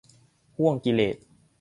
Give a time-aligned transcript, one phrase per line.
[0.57, 1.15] ห้วงกิเลส